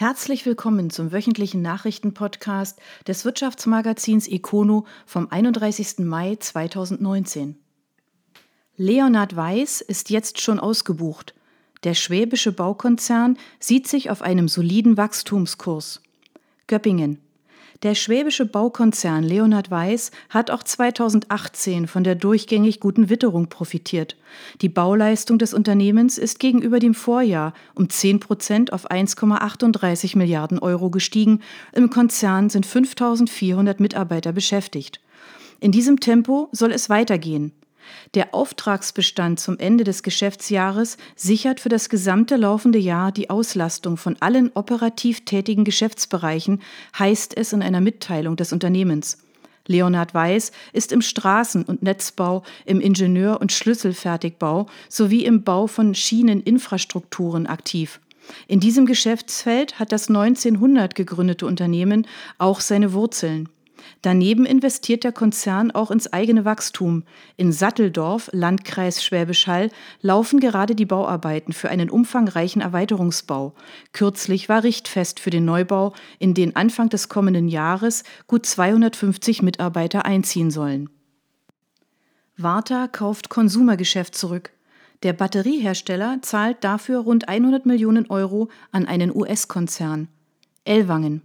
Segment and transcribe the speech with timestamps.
[0.00, 6.06] Herzlich willkommen zum wöchentlichen Nachrichtenpodcast des Wirtschaftsmagazins Econo vom 31.
[6.06, 7.56] Mai 2019.
[8.76, 11.34] Leonhard Weiß ist jetzt schon ausgebucht.
[11.82, 16.00] Der schwäbische Baukonzern sieht sich auf einem soliden Wachstumskurs.
[16.68, 17.18] Göppingen.
[17.84, 24.16] Der schwäbische Baukonzern Leonhard Weiß hat auch 2018 von der durchgängig guten Witterung profitiert.
[24.62, 30.90] Die Bauleistung des Unternehmens ist gegenüber dem Vorjahr um 10 Prozent auf 1,38 Milliarden Euro
[30.90, 31.40] gestiegen.
[31.72, 35.00] Im Konzern sind 5400 Mitarbeiter beschäftigt.
[35.60, 37.52] In diesem Tempo soll es weitergehen.
[38.14, 44.16] Der Auftragsbestand zum Ende des Geschäftsjahres sichert für das gesamte laufende Jahr die Auslastung von
[44.20, 46.62] allen operativ tätigen Geschäftsbereichen,
[46.98, 49.18] heißt es in einer Mitteilung des Unternehmens.
[49.68, 55.94] Leonhard Weiß ist im Straßen- und Netzbau, im Ingenieur- und Schlüsselfertigbau sowie im Bau von
[55.94, 58.00] Schieneninfrastrukturen aktiv.
[58.46, 62.06] In diesem Geschäftsfeld hat das 1900 gegründete Unternehmen
[62.38, 63.48] auch seine Wurzeln.
[64.02, 67.04] Daneben investiert der Konzern auch ins eigene Wachstum.
[67.36, 73.54] In Satteldorf, Landkreis Schwäbisch Hall, laufen gerade die Bauarbeiten für einen umfangreichen Erweiterungsbau.
[73.92, 80.04] Kürzlich war Richtfest für den Neubau, in den Anfang des kommenden Jahres gut 250 Mitarbeiter
[80.04, 80.90] einziehen sollen.
[82.36, 84.52] Warta kauft Konsumergeschäft zurück.
[85.02, 90.08] Der Batteriehersteller zahlt dafür rund 100 Millionen Euro an einen US-Konzern.
[90.64, 91.22] Ellwangen.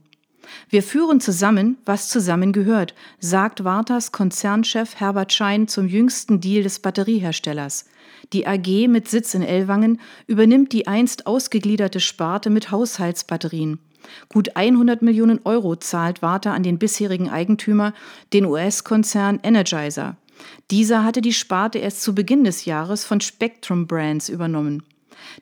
[0.70, 7.86] Wir führen zusammen, was zusammengehört, sagt Wartas Konzernchef Herbert Schein zum jüngsten Deal des Batterieherstellers.
[8.32, 13.80] Die AG mit Sitz in Ellwangen übernimmt die einst ausgegliederte Sparte mit Haushaltsbatterien.
[14.30, 17.94] Gut 100 Millionen Euro zahlt Warta an den bisherigen Eigentümer,
[18.34, 20.18] den US-Konzern Energizer.
[20.72, 24.84] Dieser hatte die Sparte erst zu Beginn des Jahres von Spectrum Brands übernommen.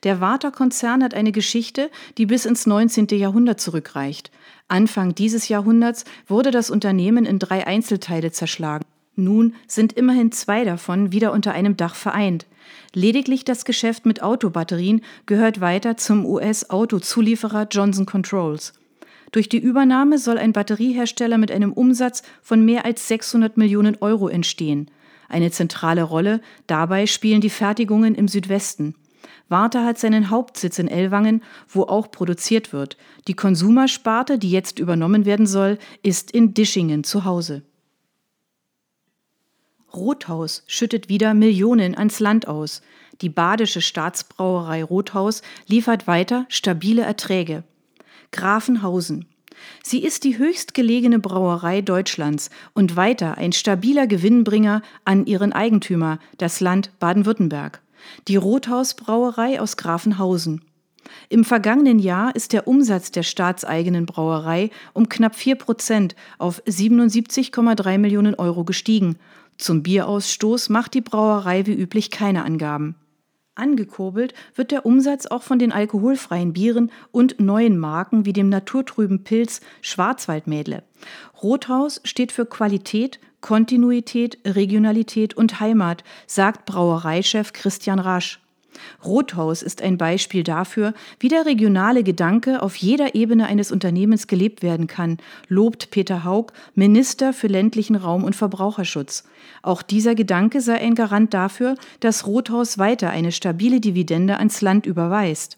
[0.04, 3.08] Der Warta-Konzern hat eine Geschichte, die bis ins 19.
[3.12, 4.32] Jahrhundert zurückreicht.
[4.68, 8.86] Anfang dieses Jahrhunderts wurde das Unternehmen in drei Einzelteile zerschlagen.
[9.16, 12.46] Nun sind immerhin zwei davon wieder unter einem Dach vereint.
[12.94, 18.74] Lediglich das Geschäft mit Autobatterien gehört weiter zum US-Autozulieferer Johnson Controls.
[19.31, 24.28] Durch die Übernahme soll ein Batteriehersteller mit einem Umsatz von mehr als 600 Millionen Euro
[24.28, 24.92] entstehen.
[25.30, 28.96] Eine zentrale Rolle dabei spielen die Fertigungen im Südwesten.
[29.51, 32.97] Warta hat seinen Hauptsitz in Ellwangen, wo auch produziert wird.
[33.28, 37.62] Die Konsumersparte, die jetzt übernommen werden soll, ist in Dischingen zu Hause.
[39.94, 42.81] Rothaus schüttet wieder Millionen ans Land aus.
[43.19, 47.66] Die badische Staatsbrauerei Rothaus liefert weiter stabile Erträge.
[48.31, 49.25] Grafenhausen.
[49.83, 56.62] Sie ist die höchstgelegene Brauerei Deutschlands und weiter ein stabiler Gewinnbringer an ihren Eigentümer, das
[56.62, 57.81] Land Baden-Württemberg
[58.28, 60.62] die Rothaus-Brauerei aus Grafenhausen.
[61.29, 67.97] Im vergangenen Jahr ist der Umsatz der staatseigenen Brauerei um knapp 4 Prozent auf 77,3
[67.97, 69.17] Millionen Euro gestiegen.
[69.57, 72.95] Zum Bierausstoß macht die Brauerei wie üblich keine Angaben.
[73.53, 79.23] Angekurbelt wird der Umsatz auch von den alkoholfreien Bieren und neuen Marken wie dem naturtrüben
[79.23, 80.83] Pilz Schwarzwaldmädle.
[81.44, 88.40] Rothaus steht für Qualität, Kontinuität, Regionalität und Heimat, sagt Brauereichef Christian Rasch.
[89.03, 94.63] Rothaus ist ein Beispiel dafür, wie der regionale Gedanke auf jeder Ebene eines Unternehmens gelebt
[94.63, 99.24] werden kann, lobt Peter Haug, Minister für ländlichen Raum und Verbraucherschutz.
[99.62, 104.85] Auch dieser Gedanke sei ein Garant dafür, dass Rothaus weiter eine stabile Dividende ans Land
[104.85, 105.57] überweist.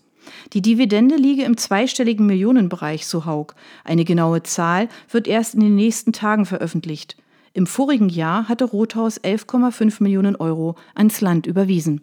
[0.54, 3.56] Die Dividende liege im zweistelligen Millionenbereich, so Haug.
[3.84, 7.18] Eine genaue Zahl wird erst in den nächsten Tagen veröffentlicht.
[7.54, 12.02] Im vorigen Jahr hatte Rothaus 11,5 Millionen Euro ans Land überwiesen.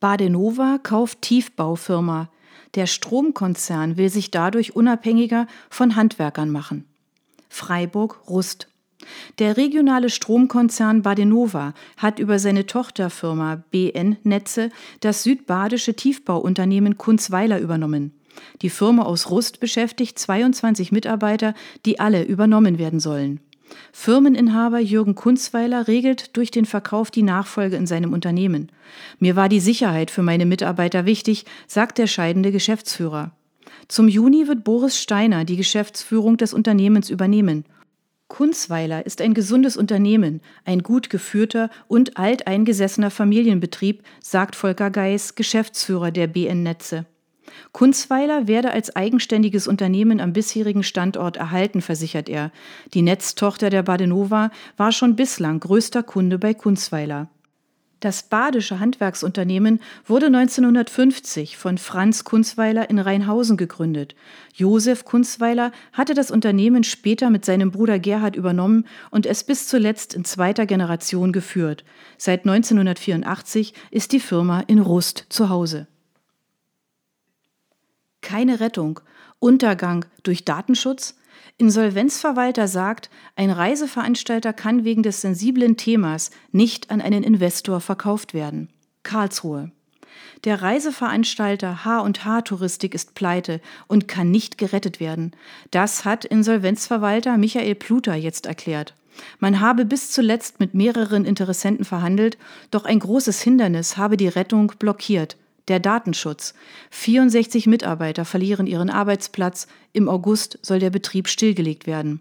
[0.00, 2.28] Badenova kauft Tiefbaufirma.
[2.74, 6.84] Der Stromkonzern will sich dadurch unabhängiger von Handwerkern machen.
[7.48, 8.66] Freiburg Rust.
[9.38, 14.70] Der regionale Stromkonzern Badenova hat über seine Tochterfirma BN Netze
[15.00, 18.12] das südbadische Tiefbauunternehmen Kunzweiler übernommen.
[18.62, 21.54] Die Firma aus Rust beschäftigt 22 Mitarbeiter,
[21.86, 23.40] die alle übernommen werden sollen.
[23.92, 28.70] Firmeninhaber Jürgen Kunzweiler regelt durch den Verkauf die Nachfolge in seinem Unternehmen.
[29.18, 33.32] Mir war die Sicherheit für meine Mitarbeiter wichtig, sagt der scheidende Geschäftsführer.
[33.88, 37.64] Zum Juni wird Boris Steiner die Geschäftsführung des Unternehmens übernehmen.
[38.28, 46.10] Kunzweiler ist ein gesundes Unternehmen, ein gut geführter und alteingesessener Familienbetrieb, sagt Volker Geis, Geschäftsführer
[46.10, 47.06] der BN Netze.
[47.72, 52.52] Kunzweiler werde als eigenständiges Unternehmen am bisherigen Standort erhalten, versichert er.
[52.92, 57.28] Die Netztochter der Badenova war schon bislang größter Kunde bei Kunzweiler.
[58.04, 64.14] Das badische Handwerksunternehmen wurde 1950 von Franz Kunzweiler in Rheinhausen gegründet.
[64.52, 70.12] Josef Kunzweiler hatte das Unternehmen später mit seinem Bruder Gerhard übernommen und es bis zuletzt
[70.12, 71.82] in zweiter Generation geführt.
[72.18, 75.86] Seit 1984 ist die Firma in Rust zu Hause.
[78.24, 79.00] Keine Rettung,
[79.38, 81.18] Untergang durch Datenschutz?
[81.58, 88.70] Insolvenzverwalter sagt, ein Reiseveranstalter kann wegen des sensiblen Themas nicht an einen Investor verkauft werden.
[89.02, 89.72] Karlsruhe.
[90.44, 95.32] Der Reiseveranstalter H&H Touristik ist pleite und kann nicht gerettet werden.
[95.70, 98.94] Das hat Insolvenzverwalter Michael Pluter jetzt erklärt.
[99.38, 102.38] Man habe bis zuletzt mit mehreren Interessenten verhandelt,
[102.70, 105.36] doch ein großes Hindernis habe die Rettung blockiert
[105.68, 106.54] der Datenschutz.
[106.90, 109.66] 64 Mitarbeiter verlieren ihren Arbeitsplatz.
[109.92, 112.20] Im August soll der Betrieb stillgelegt werden.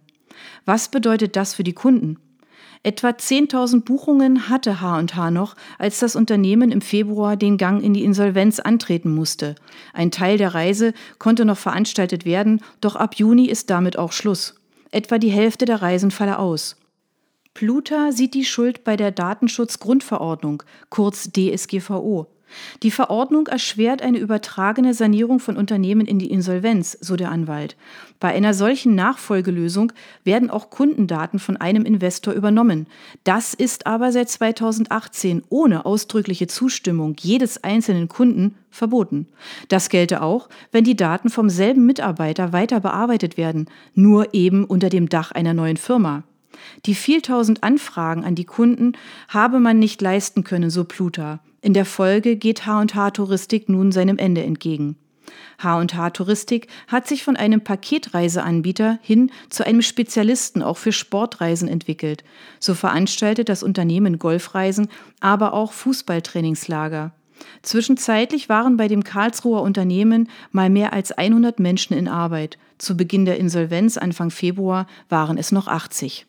[0.65, 2.17] Was bedeutet das für die Kunden?
[2.85, 8.03] Etwa 10.000 Buchungen hatte H&H noch, als das Unternehmen im Februar den Gang in die
[8.03, 9.55] Insolvenz antreten musste.
[9.93, 14.55] Ein Teil der Reise konnte noch veranstaltet werden, doch ab Juni ist damit auch Schluss.
[14.91, 16.75] Etwa die Hälfte der Reisen falle aus.
[17.53, 22.27] Pluta sieht die Schuld bei der Datenschutzgrundverordnung, kurz DSGVO.
[22.81, 27.75] Die Verordnung erschwert eine übertragene Sanierung von Unternehmen in die Insolvenz, so der Anwalt.
[28.19, 29.91] Bei einer solchen Nachfolgelösung
[30.23, 32.87] werden auch Kundendaten von einem Investor übernommen.
[33.23, 39.27] Das ist aber seit 2018 ohne ausdrückliche Zustimmung jedes einzelnen Kunden verboten.
[39.67, 44.89] Das gelte auch, wenn die Daten vom selben Mitarbeiter weiter bearbeitet werden, nur eben unter
[44.89, 46.23] dem Dach einer neuen Firma.
[46.85, 48.93] Die vieltausend Anfragen an die Kunden
[49.27, 51.39] habe man nicht leisten können, so Pluta.
[51.63, 54.97] In der Folge geht H&H Touristik nun seinem Ende entgegen.
[55.59, 62.25] H&H Touristik hat sich von einem Paketreiseanbieter hin zu einem Spezialisten auch für Sportreisen entwickelt.
[62.59, 64.89] So veranstaltet das Unternehmen Golfreisen,
[65.21, 67.13] aber auch Fußballtrainingslager.
[67.61, 72.57] Zwischenzeitlich waren bei dem Karlsruher Unternehmen mal mehr als 100 Menschen in Arbeit.
[72.77, 76.25] Zu Beginn der Insolvenz Anfang Februar waren es noch 80.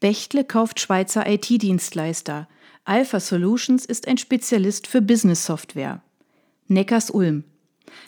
[0.00, 2.48] Bechtle kauft Schweizer IT-Dienstleister.
[2.88, 6.02] Alpha Solutions ist ein Spezialist für Business-Software.
[6.68, 7.42] Neckars-Ulm.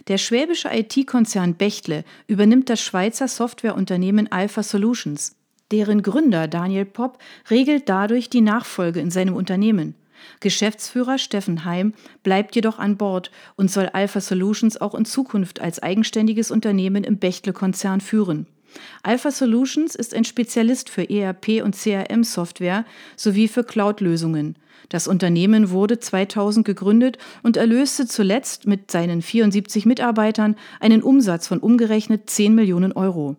[0.07, 5.35] Der schwäbische IT-Konzern Bechtle übernimmt das Schweizer Softwareunternehmen Alpha Solutions.
[5.73, 7.19] Deren Gründer Daniel Popp
[7.51, 9.97] regelt dadurch die Nachfolge in seinem Unternehmen.
[10.39, 11.93] Geschäftsführer Steffen Heim
[12.23, 17.19] bleibt jedoch an Bord und soll Alpha Solutions auch in Zukunft als eigenständiges Unternehmen im
[17.19, 18.47] Bechtle-Konzern führen.
[19.03, 22.85] Alpha Solutions ist ein Spezialist für ERP und CRM-Software
[23.17, 24.57] sowie für Cloud-Lösungen.
[24.89, 31.59] Das Unternehmen wurde 2000 gegründet und erlöste zuletzt mit seinen 74 Mitarbeitern einen Umsatz von
[31.59, 33.37] umgerechnet 10 Millionen Euro.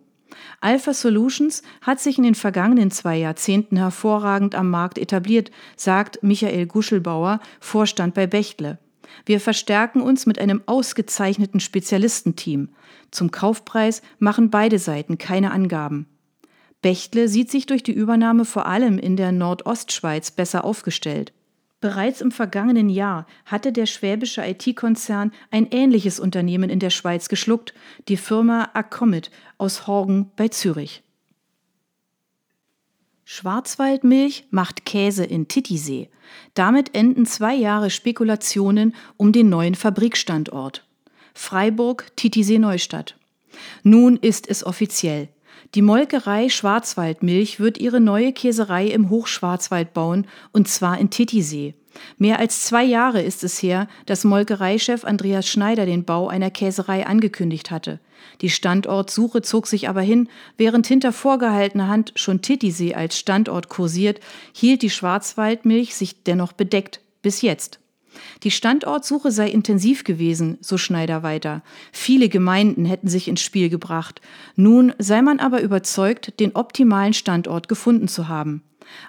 [0.60, 6.66] Alpha Solutions hat sich in den vergangenen zwei Jahrzehnten hervorragend am Markt etabliert, sagt Michael
[6.66, 8.78] Guschelbauer, Vorstand bei Bechtle.
[9.26, 12.70] Wir verstärken uns mit einem ausgezeichneten Spezialistenteam.
[13.10, 16.06] Zum Kaufpreis machen beide Seiten keine Angaben.
[16.82, 21.32] Bechtle sieht sich durch die Übernahme vor allem in der Nordostschweiz besser aufgestellt.
[21.80, 27.72] Bereits im vergangenen Jahr hatte der schwäbische IT-Konzern ein ähnliches Unternehmen in der Schweiz geschluckt,
[28.08, 31.02] die Firma Acomit aus Horgen bei Zürich.
[33.32, 36.08] Schwarzwaldmilch macht Käse in Titisee.
[36.54, 40.84] Damit enden zwei Jahre Spekulationen um den neuen Fabrikstandort.
[41.32, 43.16] Freiburg, Titisee Neustadt.
[43.84, 45.28] Nun ist es offiziell.
[45.76, 51.74] Die Molkerei Schwarzwaldmilch wird ihre neue Käserei im Hochschwarzwald bauen, und zwar in Titisee.
[52.18, 57.06] Mehr als zwei Jahre ist es her, dass Molkereichef Andreas Schneider den Bau einer Käserei
[57.06, 58.00] angekündigt hatte.
[58.40, 64.20] Die Standortsuche zog sich aber hin, während hinter vorgehaltener Hand schon Titisee als Standort kursiert,
[64.52, 67.79] hielt die Schwarzwaldmilch sich dennoch bedeckt, bis jetzt.
[68.42, 71.62] Die Standortsuche sei intensiv gewesen, so Schneider weiter.
[71.92, 74.20] Viele Gemeinden hätten sich ins Spiel gebracht.
[74.56, 78.62] Nun sei man aber überzeugt, den optimalen Standort gefunden zu haben.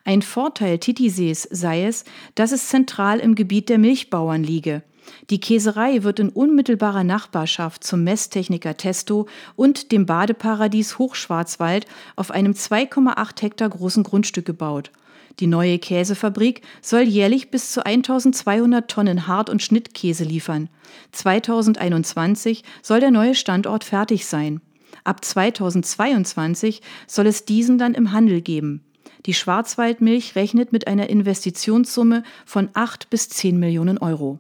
[0.06, 2.04] Ein Vorteil Titisees sei es,
[2.36, 4.84] dass es zentral im Gebiet der Milchbauern liege.
[5.30, 12.54] Die Käserei wird in unmittelbarer Nachbarschaft zum Messtechniker Testo und dem Badeparadies Hochschwarzwald auf einem
[12.54, 14.92] 2,8 Hektar großen Grundstück gebaut.
[15.40, 20.70] Die neue Käsefabrik soll jährlich bis zu 1200 Tonnen Hart- und Schnittkäse liefern.
[21.12, 24.62] 2021 soll der neue Standort fertig sein.
[25.04, 28.84] Ab 2022 soll es diesen dann im Handel geben.
[29.26, 34.40] Die Schwarzwaldmilch rechnet mit einer Investitionssumme von 8 bis 10 Millionen Euro.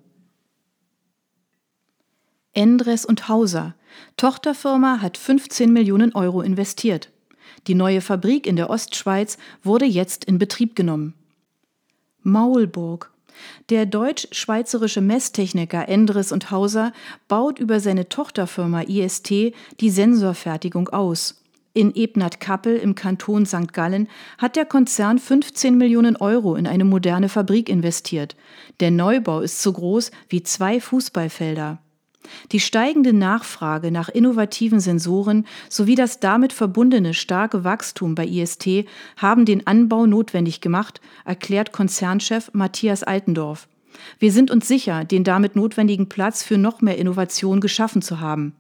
[2.54, 3.76] Endres und Hauser.
[4.18, 7.11] Tochterfirma hat 15 Millionen Euro investiert.
[7.68, 11.14] Die neue Fabrik in der Ostschweiz wurde jetzt in Betrieb genommen.
[12.24, 13.12] Maulburg.
[13.70, 16.92] Der deutsch-schweizerische Messtechniker Endres und Hauser
[17.28, 21.42] baut über seine Tochterfirma IST die Sensorfertigung aus.
[21.74, 23.72] In Ebnat-Kappel im Kanton St.
[23.72, 28.36] Gallen hat der Konzern 15 Millionen Euro in eine moderne Fabrik investiert.
[28.82, 31.80] Der Neubau ist so groß wie zwei Fußballfelder.
[32.52, 38.86] Die steigende Nachfrage nach innovativen Sensoren sowie das damit verbundene starke Wachstum bei IST
[39.18, 43.68] haben den Anbau notwendig gemacht, erklärt Konzernchef Matthias Altendorf.
[44.20, 48.54] Wir sind uns sicher, den damit notwendigen Platz für noch mehr Innovation geschaffen zu haben.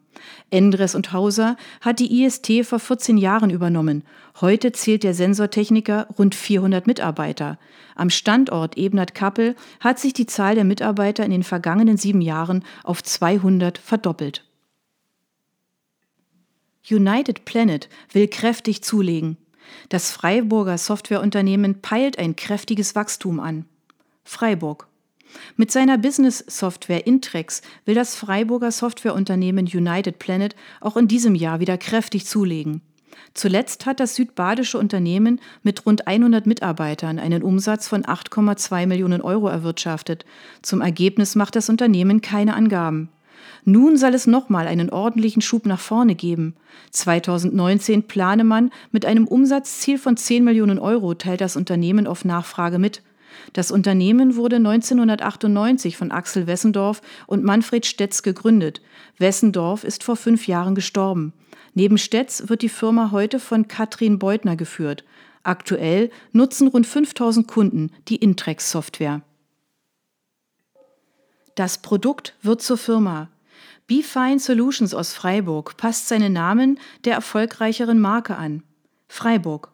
[0.49, 4.03] Endres und Hauser hat die IST vor 14 Jahren übernommen.
[4.39, 7.57] Heute zählt der Sensortechniker rund 400 Mitarbeiter.
[7.95, 13.03] Am Standort Ebnat-Kappel hat sich die Zahl der Mitarbeiter in den vergangenen sieben Jahren auf
[13.03, 14.45] 200 verdoppelt.
[16.89, 19.37] United Planet will kräftig zulegen.
[19.89, 23.65] Das Freiburger Softwareunternehmen peilt ein kräftiges Wachstum an.
[24.23, 24.87] Freiburg.
[25.55, 31.77] Mit seiner Business-Software Intrex will das Freiburger Softwareunternehmen United Planet auch in diesem Jahr wieder
[31.77, 32.81] kräftig zulegen.
[33.33, 39.47] Zuletzt hat das südbadische Unternehmen mit rund 100 Mitarbeitern einen Umsatz von 8,2 Millionen Euro
[39.47, 40.25] erwirtschaftet.
[40.61, 43.09] Zum Ergebnis macht das Unternehmen keine Angaben.
[43.63, 46.55] Nun soll es nochmal einen ordentlichen Schub nach vorne geben.
[46.91, 52.79] 2019 plane man mit einem Umsatzziel von 10 Millionen Euro, teilt das Unternehmen auf Nachfrage
[52.79, 53.01] mit.
[53.53, 58.81] Das Unternehmen wurde 1998 von Axel Wessendorf und Manfred Stetz gegründet.
[59.17, 61.33] Wessendorf ist vor fünf Jahren gestorben.
[61.73, 65.03] Neben Stetz wird die Firma heute von Katrin Beutner geführt.
[65.43, 69.21] Aktuell nutzen rund 5000 Kunden die Intrex-Software.
[71.55, 73.29] Das Produkt wird zur Firma.
[73.87, 78.63] BeFine Solutions aus Freiburg passt seinen Namen der erfolgreicheren Marke an.
[79.07, 79.69] Freiburg.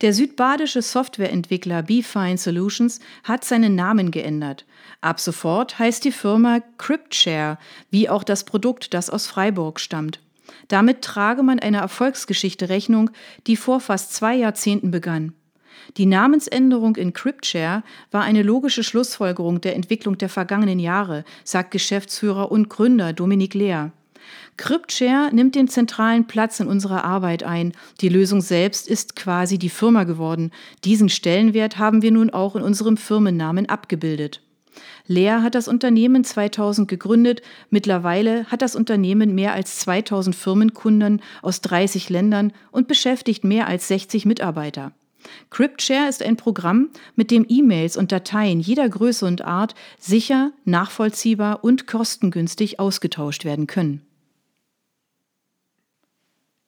[0.00, 4.64] Der südbadische Softwareentwickler BeFine Solutions hat seinen Namen geändert.
[5.00, 7.58] Ab sofort heißt die Firma CryptShare,
[7.90, 10.20] wie auch das Produkt, das aus Freiburg stammt.
[10.68, 13.10] Damit trage man einer Erfolgsgeschichte Rechnung,
[13.46, 15.32] die vor fast zwei Jahrzehnten begann.
[15.96, 22.52] Die Namensänderung in CryptShare war eine logische Schlussfolgerung der Entwicklung der vergangenen Jahre, sagt Geschäftsführer
[22.52, 23.92] und Gründer Dominik Lehr.
[24.60, 27.72] CryptShare nimmt den zentralen Platz in unserer Arbeit ein.
[28.02, 30.52] Die Lösung selbst ist quasi die Firma geworden.
[30.84, 34.42] Diesen Stellenwert haben wir nun auch in unserem Firmennamen abgebildet.
[35.06, 37.40] Lea hat das Unternehmen 2000 gegründet.
[37.70, 43.88] Mittlerweile hat das Unternehmen mehr als 2000 Firmenkunden aus 30 Ländern und beschäftigt mehr als
[43.88, 44.92] 60 Mitarbeiter.
[45.48, 51.64] CryptShare ist ein Programm, mit dem E-Mails und Dateien jeder Größe und Art sicher, nachvollziehbar
[51.64, 54.02] und kostengünstig ausgetauscht werden können.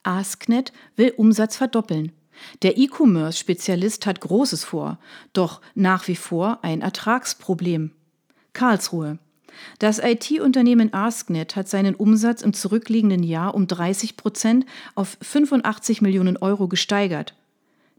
[0.03, 2.13] AskNet will Umsatz verdoppeln.
[2.63, 4.99] Der E-Commerce-Spezialist hat Großes vor,
[5.33, 7.93] doch nach wie vor ein Ertragsproblem.
[8.53, 9.19] Karlsruhe.
[9.79, 16.37] Das IT-Unternehmen AskNet hat seinen Umsatz im zurückliegenden Jahr um 30 Prozent auf 85 Millionen
[16.39, 17.35] Euro gesteigert.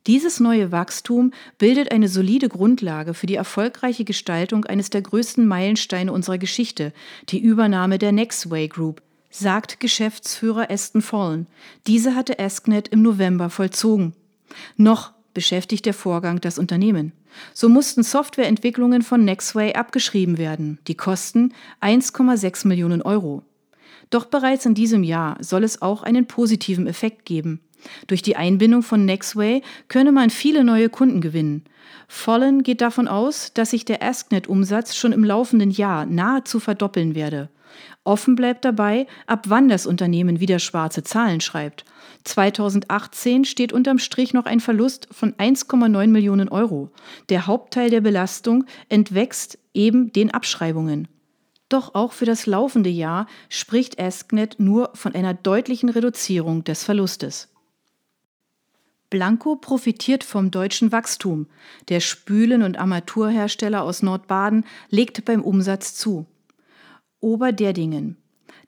[0.07, 6.11] Dieses neue Wachstum bildet eine solide Grundlage für die erfolgreiche Gestaltung eines der größten Meilensteine
[6.11, 6.91] unserer Geschichte,
[7.29, 9.01] die Übernahme der Nextway Group,
[9.33, 11.47] sagt Geschäftsführer Aston Fallen.
[11.87, 14.13] Diese hatte Asknet im November vollzogen.
[14.77, 17.11] Noch beschäftigt der Vorgang das Unternehmen.
[17.53, 20.77] So mussten Softwareentwicklungen von Nextway abgeschrieben werden.
[20.87, 23.41] Die Kosten 1,6 Millionen Euro.
[24.11, 27.59] Doch bereits in diesem Jahr soll es auch einen positiven Effekt geben.
[28.05, 31.63] Durch die Einbindung von Nextway könne man viele neue Kunden gewinnen.
[32.07, 37.49] Fallen geht davon aus, dass sich der AskNet-Umsatz schon im laufenden Jahr nahezu verdoppeln werde.
[38.05, 41.85] Offen bleibt dabei, ab wann das Unternehmen wieder schwarze Zahlen schreibt.
[42.25, 46.91] 2018 steht unterm Strich noch ein Verlust von 1,9 Millionen Euro.
[47.29, 51.07] Der Hauptteil der Belastung entwächst eben den Abschreibungen.
[51.69, 57.49] Doch auch für das laufende Jahr spricht Asknet nur von einer deutlichen Reduzierung des Verlustes.
[59.09, 61.47] Blanco profitiert vom deutschen Wachstum.
[61.87, 66.25] Der Spülen- und Armaturhersteller aus Nordbaden legt beim Umsatz zu.
[67.23, 68.17] Oberderdingen.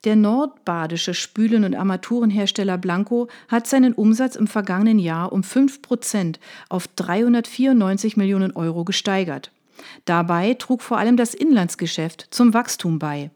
[0.05, 6.39] Der nordbadische Spülen- und Armaturenhersteller Blanco hat seinen Umsatz im vergangenen Jahr um 5 Prozent
[6.69, 9.51] auf 394 Millionen Euro gesteigert.
[10.05, 13.31] Dabei trug vor allem das Inlandsgeschäft zum Wachstum bei.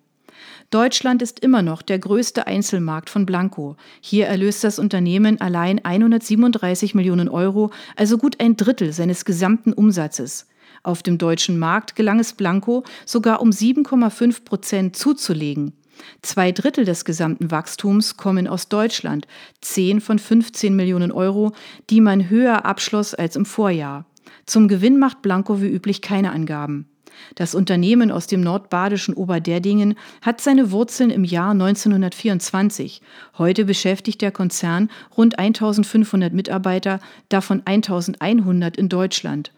[0.69, 3.75] Deutschland ist immer noch der größte Einzelmarkt von Blanco.
[3.99, 10.47] Hier erlöst das Unternehmen allein 137 Millionen Euro, also gut ein Drittel seines gesamten Umsatzes.
[10.83, 15.74] Auf dem deutschen Markt gelang es Blanco sogar um 7,5 Prozent zuzulegen.
[16.21, 19.27] Zwei Drittel des gesamten Wachstums kommen aus Deutschland,
[19.62, 21.51] 10 von 15 Millionen Euro,
[21.89, 24.05] die man höher abschloss als im Vorjahr.
[24.45, 26.88] Zum Gewinn macht Blanco wie üblich keine Angaben.
[27.36, 33.01] Das Unternehmen aus dem nordbadischen Oberderdingen hat seine Wurzeln im Jahr 1924.
[33.38, 39.51] Heute beschäftigt der Konzern rund 1500 Mitarbeiter, davon 1100 in Deutschland.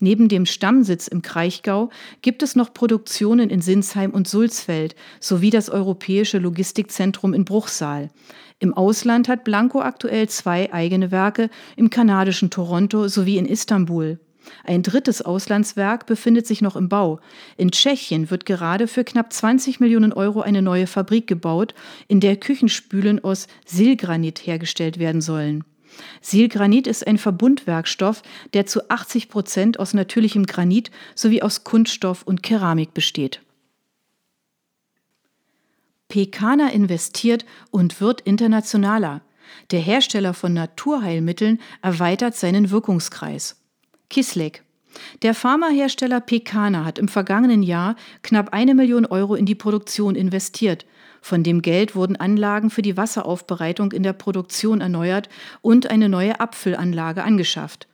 [0.00, 5.70] Neben dem Stammsitz im Kraichgau gibt es noch Produktionen in Sinsheim und Sulzfeld sowie das
[5.70, 8.10] Europäische Logistikzentrum in Bruchsal.
[8.58, 14.18] Im Ausland hat Blanco aktuell zwei eigene Werke im kanadischen Toronto sowie in Istanbul.
[14.64, 17.20] Ein drittes Auslandswerk befindet sich noch im Bau.
[17.56, 21.74] In Tschechien wird gerade für knapp 20 Millionen Euro eine neue Fabrik gebaut,
[22.08, 25.64] in der Küchenspülen aus Silgranit hergestellt werden sollen.
[26.20, 28.22] Silgranit ist ein Verbundwerkstoff,
[28.52, 33.40] der zu 80 Prozent aus natürlichem Granit sowie aus Kunststoff und Keramik besteht.
[36.08, 39.22] Pekana investiert und wird internationaler.
[39.70, 43.60] Der Hersteller von Naturheilmitteln erweitert seinen Wirkungskreis.
[44.10, 44.62] Kislek.
[45.22, 50.86] Der Pharmahersteller Pekana hat im vergangenen Jahr knapp eine Million Euro in die Produktion investiert.
[51.24, 55.30] Von dem Geld wurden Anlagen für die Wasseraufbereitung in der Produktion erneuert
[55.62, 57.88] und eine neue Abfüllanlage angeschafft.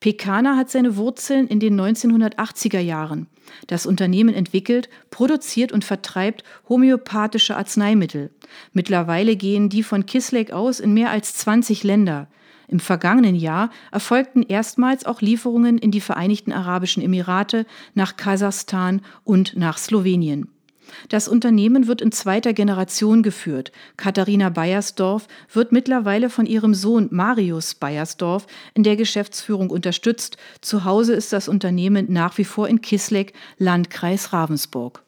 [0.00, 3.26] Pekana hat seine Wurzeln in den 1980er Jahren.
[3.66, 8.30] Das Unternehmen entwickelt, produziert und vertreibt homöopathische Arzneimittel.
[8.72, 12.28] Mittlerweile gehen die von Kislek aus in mehr als 20 Länder.
[12.66, 19.54] Im vergangenen Jahr erfolgten erstmals auch Lieferungen in die Vereinigten Arabischen Emirate, nach Kasachstan und
[19.54, 20.48] nach Slowenien.
[21.08, 23.72] Das Unternehmen wird in zweiter Generation geführt.
[23.96, 30.36] Katharina Beiersdorf wird mittlerweile von ihrem Sohn Marius Beiersdorf in der Geschäftsführung unterstützt.
[30.60, 35.02] Zu Hause ist das Unternehmen nach wie vor in Kisleck, Landkreis Ravensburg.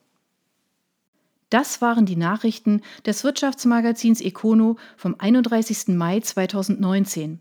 [1.50, 5.88] Das waren die Nachrichten des Wirtschaftsmagazins Econo vom 31.
[5.88, 7.40] Mai 2019.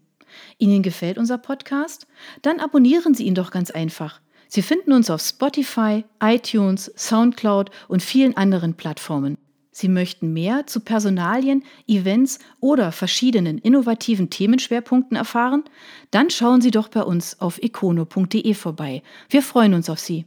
[0.58, 2.08] Ihnen gefällt unser Podcast?
[2.42, 4.20] Dann abonnieren Sie ihn doch ganz einfach.
[4.54, 9.38] Sie finden uns auf Spotify, iTunes, SoundCloud und vielen anderen Plattformen.
[9.72, 15.64] Sie möchten mehr zu Personalien, Events oder verschiedenen innovativen Themenschwerpunkten erfahren?
[16.12, 19.04] Dann schauen Sie doch bei uns auf econo.de vorbei.
[19.30, 20.26] Wir freuen uns auf Sie.